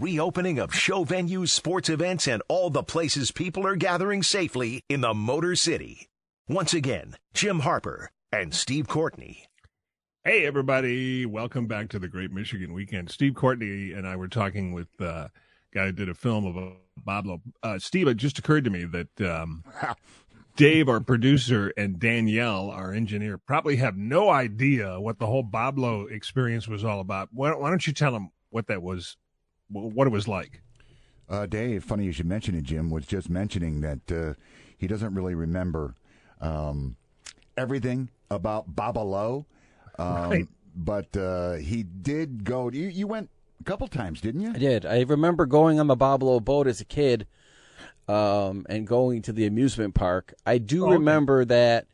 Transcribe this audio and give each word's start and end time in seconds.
reopening 0.00 0.58
of 0.58 0.74
show 0.74 1.04
venues, 1.04 1.50
sports 1.50 1.88
events, 1.88 2.28
and 2.28 2.42
all 2.48 2.70
the 2.70 2.82
places 2.82 3.30
people 3.30 3.66
are 3.66 3.76
gathering 3.76 4.22
safely 4.22 4.84
in 4.88 5.00
the 5.00 5.14
Motor 5.14 5.56
City. 5.56 6.08
Once 6.48 6.74
again, 6.74 7.16
Jim 7.34 7.60
Harper 7.60 8.10
and 8.30 8.54
Steve 8.54 8.88
Courtney. 8.88 9.44
Hey, 10.24 10.44
everybody. 10.44 11.24
Welcome 11.24 11.66
back 11.66 11.88
to 11.90 11.98
the 11.98 12.08
Great 12.08 12.32
Michigan 12.32 12.72
Weekend. 12.72 13.10
Steve 13.10 13.34
Courtney 13.34 13.92
and 13.92 14.06
I 14.06 14.16
were 14.16 14.28
talking 14.28 14.72
with 14.72 14.88
uh, 15.00 15.28
guy 15.72 15.86
who 15.86 15.92
did 15.92 16.08
a 16.08 16.14
film 16.14 16.46
of 16.46 16.56
a 16.56 16.72
Boblo. 17.06 17.40
Uh, 17.62 17.78
Steve, 17.78 18.08
it 18.08 18.16
just 18.16 18.38
occurred 18.38 18.64
to 18.64 18.70
me 18.70 18.84
that 18.84 19.20
um, 19.20 19.62
Dave, 20.56 20.88
our 20.88 21.00
producer, 21.00 21.72
and 21.76 22.00
Danielle, 22.00 22.70
our 22.70 22.92
engineer, 22.92 23.38
probably 23.38 23.76
have 23.76 23.96
no 23.96 24.30
idea 24.30 24.98
what 24.98 25.18
the 25.18 25.26
whole 25.26 25.44
Boblo 25.44 26.10
experience 26.10 26.66
was 26.66 26.82
all 26.82 27.00
about. 27.00 27.28
Why, 27.32 27.54
why 27.54 27.68
don't 27.68 27.86
you 27.86 27.92
tell 27.92 28.12
them 28.12 28.30
what 28.50 28.66
that 28.68 28.82
was, 28.82 29.16
what 29.68 30.06
it 30.06 30.10
was 30.10 30.28
like? 30.28 30.60
Uh, 31.28 31.46
Dave, 31.46 31.82
funny 31.84 32.04
you 32.04 32.12
should 32.12 32.26
mention 32.26 32.54
it, 32.54 32.62
Jim, 32.62 32.88
was 32.90 33.04
just 33.06 33.28
mentioning 33.28 33.80
that 33.80 34.12
uh, 34.12 34.34
he 34.78 34.86
doesn't 34.86 35.14
really 35.14 35.34
remember 35.34 35.94
um, 36.40 36.96
everything 37.56 38.10
about 38.30 38.74
Babalo. 38.74 39.44
Um, 39.98 40.30
Right. 40.30 40.48
But 40.78 41.16
uh, 41.16 41.54
he 41.54 41.82
did 41.84 42.44
go. 42.44 42.68
You, 42.70 42.88
you 42.88 43.06
went 43.06 43.30
a 43.60 43.64
couple 43.64 43.88
times, 43.88 44.20
didn't 44.20 44.42
you? 44.42 44.50
I 44.50 44.58
did. 44.58 44.84
I 44.84 45.00
remember 45.00 45.46
going 45.46 45.80
on 45.80 45.86
the 45.86 45.96
Baba 45.96 46.22
Boblo 46.26 46.44
boat 46.44 46.66
as 46.66 46.82
a 46.82 46.84
kid, 46.84 47.26
um, 48.08 48.66
and 48.68 48.86
going 48.86 49.22
to 49.22 49.32
the 49.32 49.46
amusement 49.46 49.94
park. 49.94 50.34
I 50.44 50.58
do 50.58 50.84
Oh, 50.84 50.88
okay. 50.88 50.98
remember 50.98 51.46
that 51.46 51.86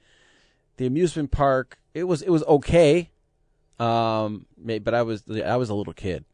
the 0.79 0.87
amusement 0.87 1.31
park 1.31 1.79
it 1.95 2.05
was 2.05 2.23
it 2.23 2.31
was 2.31 2.43
okay, 2.43 3.11
um, 3.79 4.47
but 4.59 4.95
I 4.95 5.03
was 5.03 5.23
I 5.31 5.55
was 5.57 5.71
a 5.71 5.75
little 5.75 5.93
kid, 5.95 6.25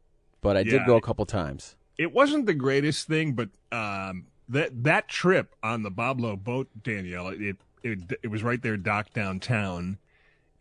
but 0.48 0.56
I 0.56 0.60
Yeah, 0.60 0.78
did 0.78 0.86
go 0.86 0.96
a 0.96 1.00
couple 1.02 1.26
times. 1.26 1.76
It 1.98 2.14
wasn't 2.14 2.46
the 2.46 2.54
greatest 2.54 3.06
thing, 3.06 3.34
but 3.34 3.50
um, 3.70 4.28
that 4.48 4.82
that 4.84 5.06
trip 5.06 5.54
on 5.62 5.82
the 5.82 5.90
Boblo 5.90 6.42
boat, 6.42 6.68
Danielle, 6.82 7.28
it 7.28 7.58
it 7.82 7.98
it 8.22 8.28
was 8.28 8.42
right 8.42 8.62
there 8.62 8.78
docked 8.78 9.12
downtown, 9.12 9.98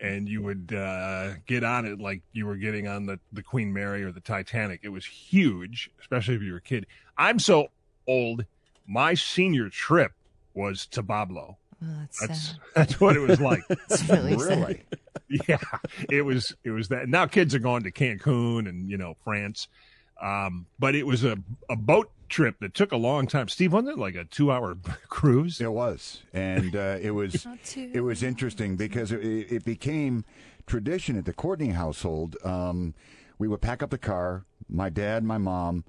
and 0.02 0.28
you 0.28 0.42
would 0.42 0.74
uh, 0.76 1.36
get 1.46 1.64
on 1.64 1.86
it 1.86 2.02
like 2.02 2.22
you 2.34 2.46
were 2.46 2.58
getting 2.58 2.90
on 2.90 3.06
the 3.06 3.18
the 3.32 3.42
Queen 3.42 3.72
Mary 3.72 4.04
or 4.04 4.12
the 4.12 4.20
Titanic. 4.20 4.82
It 4.84 4.90
was 4.90 5.06
huge, 5.06 5.90
especially 6.02 6.36
if 6.36 6.42
you 6.42 6.52
were 6.52 6.58
a 6.58 6.62
kid. 6.62 6.86
I'm 7.18 7.40
so 7.40 7.70
old. 8.06 8.44
My 8.86 9.14
senior 9.14 9.70
trip 9.70 10.12
was 10.54 10.86
to 10.88 11.02
Boblo. 11.02 11.56
Oh, 11.84 11.88
that's 12.00 12.20
That's 12.28 12.42
sad. 12.48 12.58
that's 12.76 13.00
what 13.02 13.16
it 13.16 13.20
was 13.20 13.40
like. 13.40 13.62
It's 13.70 14.08
really. 14.10 14.36
Really? 14.36 14.82
yeah, 15.48 15.58
it 16.10 16.24
was 16.24 16.56
it 16.64 16.72
was 16.72 16.88
that. 16.90 17.08
Now 17.10 17.26
kids 17.26 17.54
are 17.56 17.60
going 17.60 17.84
to 17.84 17.92
Cancun 17.92 18.68
and 18.68 18.90
you 18.90 18.98
know 18.98 19.16
France, 19.24 19.68
um, 20.22 20.66
but 20.80 20.96
it 20.96 21.06
was 21.06 21.24
a 21.24 21.38
a 21.70 21.76
boat 21.76 22.12
trip 22.30 22.60
that 22.60 22.74
took 22.74 22.92
a 22.92 22.98
long 22.98 23.28
time. 23.28 23.48
Steve, 23.48 23.74
wasn't 23.74 23.90
it 23.90 23.98
like 24.00 24.16
a 24.16 24.24
two 24.26 24.52
hour 24.52 24.76
cruise? 25.10 25.62
It 25.62 25.72
was, 25.72 26.24
and 26.34 26.76
uh, 26.76 26.98
it 27.02 27.12
was 27.12 27.46
Not 27.46 27.64
too- 27.64 27.92
it 27.94 28.02
was 28.02 28.24
interesting 28.24 28.76
because 28.76 29.12
it, 29.12 29.22
it 29.22 29.66
became 29.66 30.26
tradition 30.66 31.18
at 31.18 31.26
the 31.26 31.34
Courtney 31.34 31.70
household. 31.70 32.36
Um, 32.44 32.94
we 33.40 33.48
would 33.48 33.62
pack 33.62 33.84
up 33.84 33.90
the 33.92 33.98
car. 33.98 34.46
My 34.70 34.90
dad, 34.90 35.24
my 35.24 35.38
mom, 35.38 35.84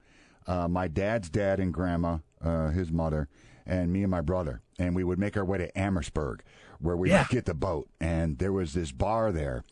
uh, 0.47 0.69
my 0.69 0.86
dad's 0.89 1.28
dad 1.30 1.58
and 1.61 1.73
grandma, 1.73 2.19
uh, 2.42 2.70
his 2.70 2.91
mother, 2.92 3.28
and 3.67 3.92
me 3.92 4.03
and 4.03 4.11
my 4.11 4.20
brother, 4.20 4.62
and 4.78 4.94
we 4.94 5.05
would 5.05 5.19
make 5.19 5.36
our 5.36 5.44
way 5.44 5.58
to 5.58 5.78
Amherstburg, 5.78 6.42
where 6.80 6.97
we 6.97 7.11
Yeah. 7.11 7.22
would 7.22 7.28
get 7.28 7.45
the 7.45 7.55
boat. 7.55 7.89
And 8.00 8.39
there 8.39 8.53
was 8.53 8.72
this 8.75 8.92
bar 8.92 9.30
there. 9.33 9.64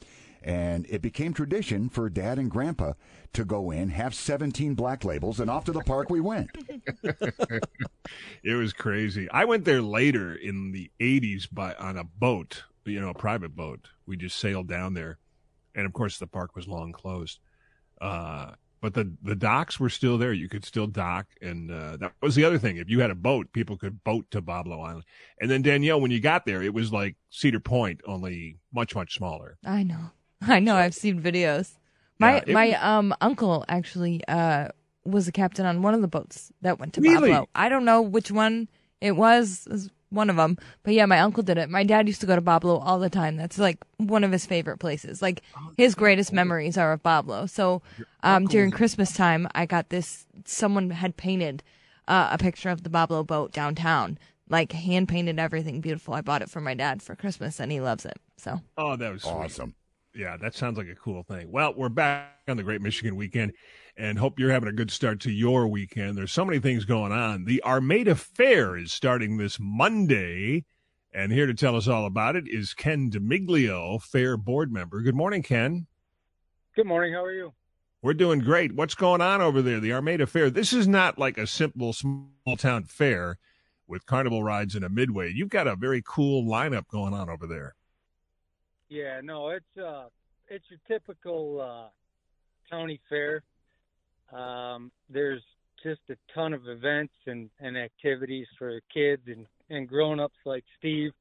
And 0.43 0.87
it 0.89 1.03
became 1.03 1.33
tradition 1.35 1.89
for 1.89 2.09
dad 2.09 2.39
and 2.39 2.49
grandpa 2.51 2.93
to 3.33 3.45
go 3.45 3.73
in, 3.73 3.89
have 3.91 4.15
17 4.15 4.75
black 4.75 5.05
labels, 5.05 5.41
and 5.41 5.51
off 5.51 5.65
to 5.65 5.73
the 5.73 5.81
park 5.81 6.09
we 6.11 6.21
went. 6.21 6.51
It 8.43 8.55
was 8.55 8.73
crazy. 8.73 9.29
I 9.31 9.45
went 9.45 9.65
there 9.65 9.83
later 9.83 10.33
in 10.35 10.71
the 10.73 10.91
'80s 11.01 11.49
by 11.51 11.75
on 11.75 11.97
a 11.97 12.05
boat, 12.05 12.63
you 12.85 13.01
know, 13.01 13.09
a 13.11 13.15
private 13.15 13.57
boat. 13.57 13.89
We 14.07 14.17
just 14.17 14.39
sailed 14.39 14.69
down 14.69 14.95
there, 14.95 15.19
and 15.75 15.87
of 15.87 15.93
course 15.93 16.19
the 16.19 16.27
park 16.29 16.55
was 16.55 16.69
long 16.69 16.93
closed. 16.93 17.41
Uh, 18.01 18.53
but 18.81 18.95
the 18.95 19.13
the 19.23 19.35
docks 19.35 19.81
were 19.81 19.89
still 19.89 20.19
there. 20.19 20.33
You 20.33 20.49
could 20.49 20.65
still 20.65 20.87
dock, 20.87 21.27
and 21.43 21.71
uh, 21.71 21.97
that 21.99 22.13
was 22.21 22.35
the 22.35 22.45
other 22.45 22.59
thing. 22.59 22.77
If 22.77 22.89
you 22.89 23.01
had 23.01 23.11
a 23.11 23.15
boat, 23.15 23.53
people 23.53 23.77
could 23.77 24.03
boat 24.05 24.31
to 24.33 24.43
Boblo 24.43 24.85
Island. 24.87 25.05
And 25.41 25.51
then 25.51 25.63
Danielle, 25.63 26.01
when 26.01 26.11
you 26.11 26.21
got 26.21 26.47
there, 26.47 26.63
it 26.63 26.75
was 26.75 26.93
like 26.93 27.17
Cedar 27.31 27.61
Point, 27.61 28.01
only 28.07 28.59
much 28.73 28.95
much 28.95 29.15
smaller. 29.15 29.57
I 29.65 29.83
know. 29.83 30.11
I 30.43 30.61
know. 30.61 30.77
I've 30.77 30.95
seen 30.95 31.21
videos. 31.21 31.75
My 32.19 32.43
Yeah, 32.47 32.53
my 32.53 32.67
was- 32.69 32.77
um 32.81 33.15
uncle 33.21 33.65
actually 33.69 34.23
uh 34.29 34.69
was 35.05 35.29
a 35.29 35.33
captain 35.33 35.65
on 35.67 35.83
one 35.83 35.95
of 35.95 36.01
the 36.01 36.09
boats 36.09 36.51
that 36.63 36.79
went 36.81 36.95
to 36.95 37.01
Really? 37.01 37.31
Boblo. 37.31 37.47
I 37.55 37.69
don't 37.69 37.85
know 37.85 38.03
which 38.03 38.31
one 38.31 38.69
it 39.01 39.13
was. 39.13 39.67
is 39.71 39.91
one 40.17 40.31
of 40.31 40.37
them, 40.37 40.59
but 40.83 40.95
yeah, 40.95 41.07
my 41.07 41.21
uncle 41.21 41.43
did 41.43 41.59
it. 41.59 41.71
My 41.71 41.85
dad 41.85 42.09
used 42.09 42.21
to 42.23 42.27
go 42.27 42.35
to 42.35 42.43
Boblo 42.43 42.81
all 42.85 42.99
the 42.99 43.11
time. 43.11 43.37
That's 43.37 43.59
like 43.59 43.79
one 43.99 44.25
of 44.25 44.33
his 44.33 44.47
favorite 44.47 44.79
places. 44.79 45.23
Like 45.23 45.43
his 45.77 45.95
greatest 45.95 46.33
memories 46.33 46.77
are 46.77 46.93
of 46.93 47.03
Boblo. 47.03 47.49
So, 47.49 47.83
um, 48.23 48.47
during 48.47 48.71
Christmas 48.73 49.13
time, 49.13 49.47
I 49.55 49.67
got 49.67 49.91
this. 49.91 50.27
Someone 50.45 50.91
had 50.91 51.17
painted 51.17 51.63
uh, 52.09 52.31
a 52.33 52.39
picture 52.39 52.71
of 52.71 52.83
the 52.83 52.91
Boblo 52.91 53.25
boat 53.27 53.53
downtown, 53.53 54.19
like 54.49 54.73
hand 54.73 55.09
painted 55.09 55.39
everything 55.39 55.81
beautiful. 55.81 56.15
I 56.15 56.23
bought 56.23 56.43
it 56.43 56.51
for 56.51 56.61
my 56.61 56.75
dad 56.75 57.03
for 57.03 57.15
Christmas, 57.15 57.61
and 57.61 57.71
he 57.71 57.81
loves 57.81 58.05
it. 58.05 58.19
So 58.37 58.61
Oh, 58.77 58.97
that 58.97 59.13
was 59.13 59.23
sweet. 59.23 59.33
Awesome. 59.33 59.75
Yeah, 60.15 60.37
that 60.39 60.55
sounds 60.55 60.79
like 60.79 60.89
a 60.89 60.95
cool 60.95 61.23
thing. 61.25 61.53
Well, 61.53 61.75
we're 61.77 61.91
back 61.91 62.39
on 62.49 62.57
the 62.57 62.63
Great 62.63 62.81
Michigan 62.81 63.17
Weekend 63.17 63.53
and 63.97 64.19
hope 64.19 64.39
you're 64.39 64.51
having 64.51 64.69
a 64.69 64.73
good 64.73 64.91
start 64.91 65.21
to 65.21 65.31
your 65.31 65.67
weekend. 65.67 66.17
There's 66.17 66.33
so 66.33 66.45
many 66.45 66.59
things 66.59 66.85
going 66.85 67.13
on. 67.13 67.45
The 67.45 67.63
Armada 67.65 68.15
Fair 68.15 68.77
is 68.77 68.93
starting 68.93 69.37
this 69.37 69.59
Monday, 69.59 70.65
and 71.13 71.33
here 71.33 71.47
to 71.47 71.55
tell 71.55 71.77
us 71.77 71.89
all 71.89 72.05
about 72.05 72.37
it 72.37 72.45
is 72.47 72.75
Ken 72.75 73.11
Demiglio, 73.11 74.01
Fair 74.03 74.37
board 74.37 74.71
member. 74.71 75.01
Good 75.01 75.15
morning, 75.15 75.43
Ken. 75.43 75.87
Good 76.75 76.87
morning. 76.87 77.15
How 77.15 77.25
are 77.25 77.33
you? 77.33 77.55
We're 78.03 78.15
doing 78.15 78.41
great. 78.41 78.75
What's 78.75 78.95
going 78.95 79.23
on 79.23 79.41
over 79.41 79.63
there? 79.63 79.81
The 79.81 79.95
Armada 79.95 80.27
Fair. 80.27 80.51
This 80.51 80.73
is 80.73 80.87
not 80.87 81.19
like 81.19 81.39
a 81.39 81.47
simple 81.47 81.95
small 81.95 82.57
town 82.59 82.85
fair 82.85 83.39
with 83.89 84.05
carnival 84.05 84.43
rides 84.43 84.75
and 84.75 84.85
a 84.85 84.91
midway. 84.91 85.33
You've 85.33 85.49
got 85.49 85.67
a 85.67 85.75
very 85.75 86.03
cool 86.07 86.45
lineup 86.45 86.87
going 86.89 87.15
on 87.15 87.31
over 87.31 87.47
there. 87.47 87.75
Yeah, 88.89 89.21
no, 89.25 89.49
it's 89.49 89.77
uh, 89.77 90.05
it's 90.49 90.67
your 90.69 90.79
typical 90.87 91.61
uh, 91.61 91.89
county 92.71 93.01
fair. 93.09 93.43
Um, 94.33 94.91
there's 95.09 95.43
just 95.83 96.01
a 96.11 96.17
ton 96.35 96.53
of 96.53 96.69
events 96.69 97.15
and, 97.27 97.51
and 97.61 97.77
activities 97.77 98.47
for 98.59 98.81
kids 98.93 99.23
and, 99.27 99.47
and 99.71 99.89
grown 99.89 100.21
ups 100.21 100.37
like 100.45 100.65
Steve. 100.79 101.13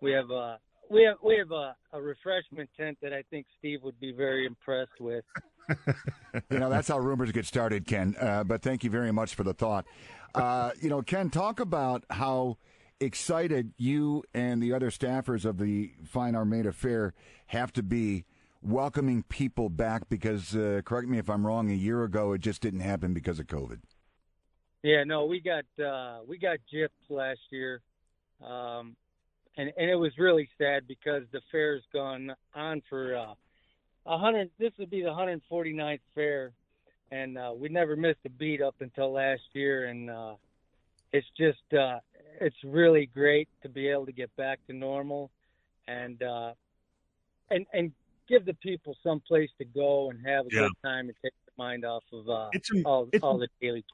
We 0.00 0.12
have 0.12 0.30
a 0.30 0.58
we 0.90 1.04
have 1.04 1.16
we 1.24 1.36
have 1.38 1.50
a, 1.50 1.74
a 1.92 2.00
refreshment 2.00 2.68
tent 2.78 2.98
that 3.02 3.12
I 3.12 3.22
think 3.30 3.46
Steve 3.58 3.80
would 3.82 3.98
be 3.98 4.12
very 4.12 4.46
impressed 4.46 5.00
with. 5.00 5.24
You 6.50 6.58
know, 6.58 6.70
that's 6.70 6.88
how 6.88 6.98
rumors 6.98 7.30
get 7.30 7.44
started, 7.44 7.86
Ken. 7.86 8.16
Uh, 8.18 8.42
but 8.42 8.62
thank 8.62 8.84
you 8.84 8.90
very 8.90 9.12
much 9.12 9.34
for 9.34 9.44
the 9.44 9.52
thought. 9.52 9.86
Uh, 10.34 10.70
you 10.80 10.88
know, 10.88 11.02
Ken, 11.02 11.28
talk 11.28 11.60
about 11.60 12.04
how 12.08 12.56
excited 13.00 13.72
you 13.76 14.22
and 14.32 14.62
the 14.62 14.72
other 14.72 14.90
staffers 14.90 15.44
of 15.44 15.58
the 15.58 15.92
Fine 16.04 16.34
Armada 16.34 16.72
Fair 16.72 17.12
have 17.46 17.72
to 17.74 17.82
be 17.82 18.24
welcoming 18.62 19.24
people 19.24 19.68
back 19.68 20.08
because, 20.08 20.54
uh, 20.54 20.80
correct 20.84 21.08
me 21.08 21.18
if 21.18 21.28
I'm 21.28 21.46
wrong, 21.46 21.70
a 21.70 21.74
year 21.74 22.04
ago 22.04 22.32
it 22.32 22.40
just 22.40 22.62
didn't 22.62 22.80
happen 22.80 23.12
because 23.12 23.38
of 23.38 23.46
COVID. 23.46 23.80
Yeah, 24.82 25.04
no, 25.04 25.26
we 25.26 25.40
got 25.40 25.64
uh, 25.84 26.20
we 26.26 26.38
got 26.38 26.58
gypped 26.72 26.88
last 27.08 27.40
year, 27.50 27.80
um, 28.44 28.96
and 29.56 29.72
and 29.76 29.88
it 29.90 29.94
was 29.94 30.18
really 30.18 30.48
sad 30.58 30.88
because 30.88 31.22
the 31.30 31.40
fair's 31.52 31.82
gone 31.92 32.34
on 32.54 32.82
for 32.88 33.16
uh, 33.16 33.34
a 34.06 34.18
hundred. 34.18 34.50
This 34.58 34.72
would 34.78 34.90
be 34.90 35.02
the 35.02 35.10
149th 35.10 36.00
fair, 36.16 36.50
and 37.12 37.38
uh, 37.38 37.52
we 37.56 37.68
never 37.68 37.94
missed 37.94 38.18
a 38.24 38.28
beat 38.28 38.60
up 38.60 38.74
until 38.80 39.12
last 39.12 39.42
year, 39.52 39.84
and 39.84 40.10
uh, 40.10 40.34
it's 41.12 41.28
just 41.38 41.62
uh, 41.78 42.00
it's 42.40 42.56
really 42.64 43.06
great 43.06 43.48
to 43.62 43.68
be 43.68 43.86
able 43.86 44.06
to 44.06 44.12
get 44.12 44.34
back 44.34 44.58
to 44.66 44.72
normal, 44.72 45.30
and 45.86 46.20
uh, 46.24 46.54
and 47.50 47.66
and 47.72 47.92
give 48.28 48.44
the 48.44 48.54
people 48.54 48.96
some 49.02 49.20
place 49.20 49.50
to 49.58 49.64
go 49.64 50.10
and 50.10 50.24
have 50.26 50.46
a 50.46 50.48
Yeah. 50.50 50.60
good 50.62 50.72
time 50.84 51.06
and 51.08 51.14
take 51.22 51.32
their 51.44 51.54
mind 51.56 51.84
off 51.84 52.04
of 52.12 52.28
uh, 52.28 52.50
It's 52.52 52.70
all 52.84 53.04
it's- 53.04 53.22
all 53.22 53.38
the 53.38 53.48
daily 53.60 53.84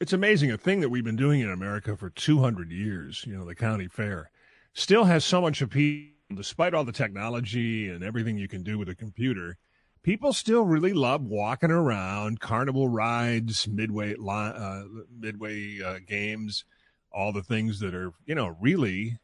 it's 0.00 0.12
amazing 0.12 0.50
a 0.50 0.58
thing 0.58 0.80
that 0.80 0.88
we've 0.88 1.04
been 1.04 1.16
doing 1.16 1.40
in 1.40 1.48
America 1.50 1.96
for 1.96 2.10
200 2.10 2.70
years, 2.72 3.24
you 3.26 3.34
know, 3.36 3.44
the 3.44 3.54
county 3.54 3.88
fair 3.88 4.30
still 4.74 5.04
has 5.04 5.24
so 5.24 5.40
much 5.40 5.62
appeal 5.62 6.08
despite 6.34 6.74
all 6.74 6.84
the 6.84 6.92
technology 6.92 7.88
and 7.88 8.02
everything 8.02 8.36
you 8.36 8.48
can 8.48 8.62
do 8.62 8.76
with 8.76 8.88
a 8.88 8.94
computer. 8.94 9.56
People 10.02 10.32
still 10.32 10.64
really 10.64 10.92
love 10.92 11.22
walking 11.22 11.70
around, 11.70 12.40
carnival 12.40 12.88
rides, 12.88 13.68
midway 13.68 14.14
uh, 14.20 14.84
midway 15.16 15.80
uh, 15.80 16.00
games, 16.06 16.64
all 17.12 17.32
the 17.32 17.42
things 17.42 17.78
that 17.80 17.94
are, 17.94 18.12
you 18.26 18.34
know, 18.34 18.48
really 18.60 19.18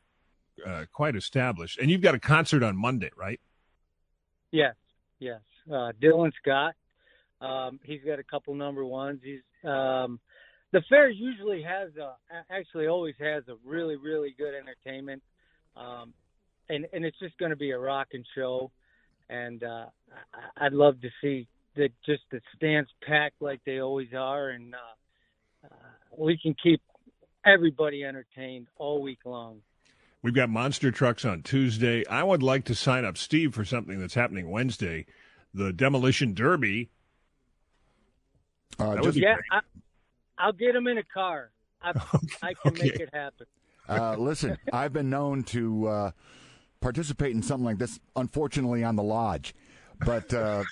uh, 0.64 0.84
quite 0.92 1.16
established. 1.16 1.78
And 1.78 1.90
you've 1.90 2.00
got 2.00 2.14
a 2.14 2.20
concert 2.20 2.62
on 2.62 2.76
Monday, 2.76 3.10
right? 3.16 3.40
Yes, 4.52 4.74
yes. 5.18 5.40
Uh, 5.68 5.92
Dylan 6.02 6.32
Scott, 6.42 6.74
um, 7.40 7.78
he's 7.84 8.00
got 8.04 8.18
a 8.18 8.24
couple 8.24 8.54
number 8.54 8.84
ones. 8.84 9.20
He's 9.22 9.40
Um, 9.64 10.18
the 10.72 10.82
fair 10.88 11.08
usually 11.10 11.62
has 11.62 11.90
a, 11.96 12.16
actually 12.50 12.86
always 12.86 13.14
has 13.18 13.42
a 13.48 13.56
really 13.64 13.96
really 13.96 14.34
good 14.38 14.54
entertainment, 14.54 15.22
um, 15.76 16.14
and 16.68 16.86
and 16.92 17.04
it's 17.04 17.18
just 17.18 17.36
going 17.38 17.50
to 17.50 17.56
be 17.56 17.72
a 17.72 17.78
rocking 17.78 18.24
show, 18.34 18.70
and 19.28 19.62
uh, 19.62 19.86
I, 20.32 20.66
I'd 20.66 20.72
love 20.72 21.00
to 21.02 21.10
see 21.20 21.46
that 21.76 21.90
just 22.06 22.22
the 22.30 22.40
stands 22.56 22.90
packed 23.02 23.40
like 23.42 23.60
they 23.64 23.80
always 23.80 24.08
are, 24.16 24.50
and 24.50 24.74
uh, 24.74 25.66
uh, 25.66 26.16
we 26.16 26.38
can 26.38 26.54
keep 26.62 26.80
everybody 27.44 28.04
entertained 28.04 28.66
all 28.78 29.02
week 29.02 29.20
long. 29.24 29.60
We've 30.22 30.34
got 30.34 30.50
monster 30.50 30.90
trucks 30.90 31.24
on 31.24 31.42
Tuesday. 31.42 32.06
I 32.06 32.22
would 32.22 32.42
like 32.42 32.64
to 32.64 32.74
sign 32.74 33.04
up 33.04 33.16
Steve 33.16 33.54
for 33.54 33.64
something 33.64 33.98
that's 33.98 34.14
happening 34.14 34.50
Wednesday, 34.50 35.06
the 35.54 35.72
demolition 35.72 36.34
derby. 36.34 36.90
Uh, 38.78 39.00
just, 39.02 39.16
Yeah, 39.16 39.34
great. 39.34 39.44
I, 39.50 39.60
I'll 40.38 40.52
get 40.52 40.74
them 40.74 40.86
in 40.86 40.98
a 40.98 41.02
car. 41.02 41.52
I, 41.80 41.90
I 42.42 42.54
can 42.54 42.72
okay. 42.72 42.82
make 42.84 43.00
it 43.00 43.10
happen. 43.14 43.46
uh, 43.88 44.16
listen, 44.16 44.58
I've 44.72 44.92
been 44.92 45.08
known 45.08 45.42
to 45.44 45.86
uh, 45.86 46.10
participate 46.80 47.34
in 47.34 47.42
something 47.42 47.64
like 47.64 47.78
this, 47.78 47.98
unfortunately, 48.14 48.84
on 48.84 48.96
the 48.96 49.02
lodge. 49.02 49.54
But, 50.04 50.32
uh, 50.34 50.64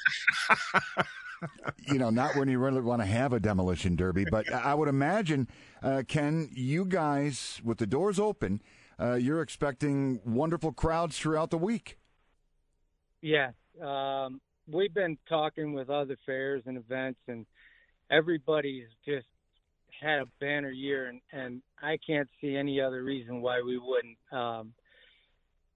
you 1.86 1.98
know, 1.98 2.10
not 2.10 2.36
when 2.36 2.48
you 2.48 2.58
really 2.58 2.82
want 2.82 3.00
to 3.00 3.06
have 3.06 3.32
a 3.32 3.40
demolition 3.40 3.96
derby. 3.96 4.26
But 4.30 4.52
I 4.52 4.74
would 4.74 4.88
imagine, 4.88 5.48
uh, 5.82 6.02
Ken, 6.06 6.50
you 6.52 6.84
guys, 6.84 7.62
with 7.64 7.78
the 7.78 7.86
doors 7.86 8.18
open, 8.18 8.60
uh, 9.00 9.14
you're 9.14 9.42
expecting 9.42 10.20
wonderful 10.24 10.72
crowds 10.72 11.18
throughout 11.18 11.50
the 11.50 11.58
week. 11.58 11.98
Yeah, 13.20 13.50
um, 13.82 14.40
we've 14.70 14.94
been 14.94 15.18
talking 15.28 15.72
with 15.72 15.90
other 15.90 16.16
fairs 16.26 16.62
and 16.66 16.76
events, 16.76 17.20
and 17.26 17.46
everybody's 18.10 18.88
just 19.04 19.26
had 20.00 20.20
a 20.20 20.26
banner 20.40 20.70
year, 20.70 21.08
and, 21.08 21.20
and 21.32 21.62
I 21.82 21.98
can't 22.06 22.28
see 22.40 22.56
any 22.56 22.80
other 22.80 23.02
reason 23.02 23.40
why 23.40 23.60
we 23.64 23.78
wouldn't. 23.78 24.18
Um, 24.32 24.72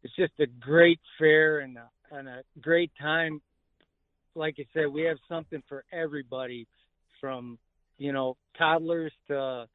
it's 0.03 0.15
just 0.17 0.33
a 0.41 0.47
great 0.47 1.01
fair 1.19 1.61
and 1.61 1.77
a, 1.77 1.89
and 2.11 2.29
a 2.29 2.43
great 2.61 2.93
time. 3.01 3.41
Like 4.35 4.57
I 4.59 4.67
said, 4.73 4.87
we 4.93 5.03
have 5.03 5.19
something 5.29 5.63
for 5.69 5.85
everybody, 5.93 6.67
from 7.21 7.59
you 7.99 8.13
know 8.13 8.37
toddlers 8.59 9.13
to 9.29 9.67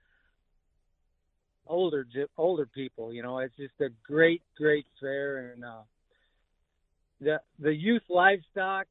older 1.70 2.06
older 2.38 2.66
people. 2.66 3.14
You 3.14 3.24
know, 3.24 3.40
it's 3.40 3.56
just 3.56 3.80
a 3.82 3.90
great, 4.06 4.42
great 4.56 4.86
fair, 5.00 5.52
and 5.54 5.64
uh, 5.64 5.82
the 7.22 7.40
the 7.60 7.74
youth 7.74 8.04
livestock. 8.10 8.88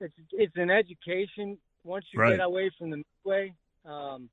It's 0.00 0.14
it's 0.32 0.56
an 0.56 0.70
education. 0.70 1.58
Once 1.84 2.04
you 2.12 2.20
Right. 2.20 2.36
get 2.36 2.44
away 2.44 2.70
from 2.78 2.90
the 2.90 3.02
midway, 3.24 3.52
um, 3.84 4.28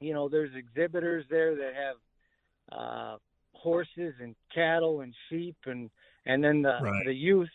you 0.00 0.14
know, 0.14 0.28
there's 0.28 0.54
exhibitors 0.56 1.24
there 1.30 1.54
that 1.54 1.72
have 1.74 1.96
uh, 2.78 3.16
horses 3.54 4.14
and 4.20 4.34
cattle 4.54 5.00
and 5.00 5.14
sheep, 5.28 5.56
and 5.66 5.90
and 6.26 6.42
then 6.42 6.62
the 6.62 6.78
Right. 6.80 7.04
the 7.06 7.14
youth 7.14 7.50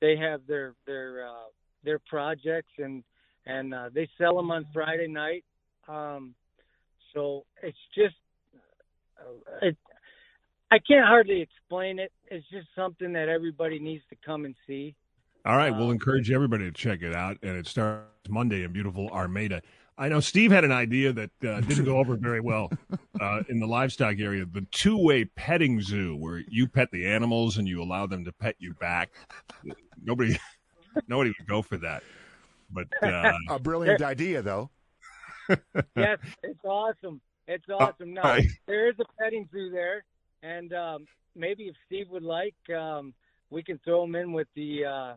they 0.00 0.16
have 0.16 0.40
their 0.46 0.74
their 0.86 1.26
uh, 1.26 1.48
their 1.84 1.98
projects 2.00 2.72
and 2.78 3.02
and 3.46 3.74
uh, 3.74 3.88
they 3.92 4.08
sell 4.18 4.36
them 4.36 4.50
on 4.50 4.66
Friday 4.72 5.08
night. 5.08 5.44
Um, 5.88 6.34
so 7.12 7.44
it's 7.62 7.76
just 7.94 8.14
it. 9.62 9.76
I 10.70 10.78
can't 10.78 11.06
hardly 11.06 11.40
explain 11.42 11.98
it. 11.98 12.12
It's 12.28 12.46
just 12.50 12.68
something 12.74 13.12
that 13.12 13.28
everybody 13.28 13.78
needs 13.78 14.02
to 14.10 14.16
come 14.24 14.44
and 14.46 14.54
see. 14.66 14.94
All 15.44 15.56
right, 15.56 15.70
we'll 15.70 15.86
Um, 15.86 15.92
encourage 15.92 16.30
everybody 16.30 16.64
to 16.64 16.72
check 16.72 17.02
it 17.02 17.14
out, 17.14 17.36
and 17.42 17.56
it 17.56 17.66
starts 17.66 18.06
Monday 18.28 18.62
in 18.62 18.72
beautiful 18.72 19.08
Armada. 19.10 19.60
I 19.98 20.08
know 20.08 20.20
Steve 20.20 20.50
had 20.50 20.64
an 20.64 20.72
idea 20.72 21.12
that 21.12 21.30
uh, 21.46 21.60
didn't 21.60 21.84
go 21.84 21.98
over 21.98 22.16
very 22.16 22.40
well 22.40 22.70
uh, 23.20 23.42
in 23.48 23.60
the 23.60 23.66
livestock 23.66 24.18
area. 24.18 24.46
The 24.46 24.64
two-way 24.70 25.26
petting 25.26 25.82
zoo, 25.82 26.16
where 26.16 26.42
you 26.48 26.66
pet 26.66 26.90
the 26.90 27.06
animals 27.06 27.58
and 27.58 27.68
you 27.68 27.82
allow 27.82 28.06
them 28.06 28.24
to 28.24 28.32
pet 28.32 28.56
you 28.58 28.72
back. 28.74 29.10
Nobody, 30.02 30.38
nobody 31.08 31.34
would 31.38 31.46
go 31.46 31.60
for 31.60 31.76
that. 31.78 32.02
But 32.70 32.88
uh, 33.02 33.32
A 33.50 33.58
brilliant 33.58 34.00
idea, 34.00 34.40
though. 34.40 34.70
yes, 35.94 36.18
it's 36.42 36.64
awesome. 36.64 37.20
It's 37.48 37.64
awesome. 37.68 38.14
Now 38.14 38.22
right. 38.22 38.46
there 38.66 38.88
is 38.88 38.94
a 39.00 39.04
petting 39.20 39.48
zoo 39.52 39.70
there, 39.70 40.04
and 40.42 40.72
um, 40.72 41.06
maybe 41.34 41.64
if 41.64 41.76
Steve 41.86 42.08
would 42.10 42.22
like, 42.22 42.54
um, 42.76 43.14
we 43.50 43.62
can 43.62 43.78
throw 43.84 44.04
him 44.04 44.14
in 44.14 44.32
with 44.32 44.48
the 44.54 44.84
uh, 44.84 45.14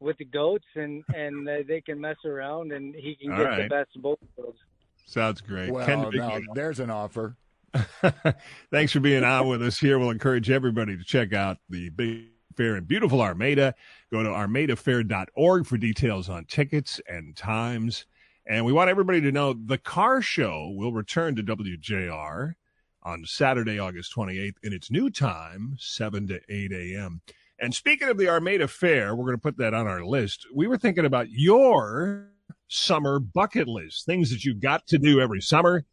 with 0.00 0.16
the 0.18 0.24
goats, 0.24 0.66
and 0.74 1.04
and 1.14 1.48
uh, 1.48 1.56
they 1.66 1.80
can 1.80 2.00
mess 2.00 2.16
around, 2.24 2.72
and 2.72 2.94
he 2.94 3.16
can 3.16 3.32
All 3.32 3.38
get 3.38 3.44
right. 3.44 3.62
the 3.62 3.68
best 3.68 3.96
of 3.96 4.02
both 4.02 4.18
worlds. 4.36 4.58
sounds 5.06 5.40
great. 5.40 5.70
Well, 5.70 5.86
Ken 5.86 6.08
now, 6.12 6.40
there's 6.54 6.80
an 6.80 6.90
offer. 6.90 7.36
Thanks 8.70 8.92
for 8.92 9.00
being 9.00 9.24
on 9.24 9.48
with 9.48 9.62
us 9.62 9.78
here. 9.78 9.98
We'll 9.98 10.10
encourage 10.10 10.50
everybody 10.50 10.96
to 10.96 11.04
check 11.04 11.32
out 11.32 11.58
the 11.68 11.90
big 11.90 12.28
fair 12.56 12.76
and 12.76 12.88
beautiful 12.88 13.20
Armada. 13.20 13.74
Go 14.10 14.22
to 14.22 14.28
armadafair.org 14.30 15.66
for 15.66 15.76
details 15.76 16.28
on 16.28 16.46
tickets 16.46 17.00
and 17.06 17.36
times. 17.36 18.06
And 18.48 18.64
we 18.64 18.72
want 18.72 18.90
everybody 18.90 19.20
to 19.22 19.32
know 19.32 19.52
the 19.52 19.78
car 19.78 20.22
show 20.22 20.72
will 20.76 20.92
return 20.92 21.34
to 21.36 21.42
WJR 21.42 22.54
on 23.02 23.24
Saturday, 23.24 23.78
August 23.78 24.14
28th 24.14 24.54
in 24.62 24.72
its 24.72 24.90
new 24.90 25.10
time, 25.10 25.76
7 25.78 26.28
to 26.28 26.40
8 26.48 26.72
a.m. 26.72 27.22
And 27.58 27.74
speaking 27.74 28.08
of 28.08 28.18
the 28.18 28.28
Armada 28.28 28.68
Fair, 28.68 29.16
we're 29.16 29.24
going 29.24 29.36
to 29.36 29.42
put 29.42 29.58
that 29.58 29.74
on 29.74 29.88
our 29.88 30.04
list. 30.04 30.46
We 30.54 30.68
were 30.68 30.78
thinking 30.78 31.04
about 31.04 31.30
your 31.30 32.28
summer 32.68 33.18
bucket 33.18 33.66
list, 33.66 34.06
things 34.06 34.30
that 34.30 34.44
you've 34.44 34.60
got 34.60 34.86
to 34.88 34.98
do 34.98 35.20
every 35.20 35.40
summer. 35.40 35.84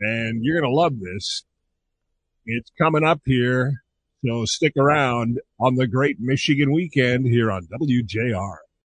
And 0.00 0.44
you're 0.44 0.60
going 0.60 0.70
to 0.70 0.76
love 0.76 0.98
this. 0.98 1.44
It's 2.46 2.72
coming 2.78 3.04
up 3.04 3.20
here. 3.24 3.84
So 4.24 4.44
stick 4.44 4.72
around 4.76 5.40
on 5.60 5.76
the 5.76 5.86
Great 5.86 6.18
Michigan 6.18 6.72
Weekend 6.72 7.26
here 7.26 7.52
on 7.52 7.68
WJR. 7.80 8.56